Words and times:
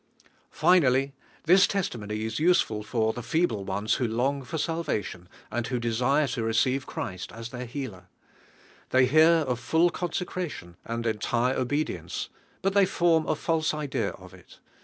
Finally, 0.49 1.13
this 1.43 1.67
testimony 1.67 2.23
is 2.23 2.39
useful 2.39 2.81
for 2.81 3.13
the 3.13 3.21
feeble 3.21 3.63
ones 3.63 3.93
who 3.97 4.07
long 4.07 4.41
for 4.41 4.57
salvation, 4.57 5.29
and 5.51 5.67
who 5.67 5.77
desire 5.79 6.25
to 6.27 6.41
receive 6.41 6.87
Christ 6.87 7.31
as 7.31 7.49
their 7.49 7.69
Seal 7.69 7.93
er. 7.93 8.07
They 8.89 9.05
hear 9.05 9.45
of 9.47 9.59
full 9.59 9.91
consecration 9.91 10.75
nnd 10.89 11.05
entire 11.05 11.53
obedience, 11.55 12.29
but 12.63 12.73
they 12.73 12.87
form 12.87 13.27
a 13.27 13.35
false 13.35 13.75
idea 13.75 14.09
of 14.13 14.33
it. 14.33 14.57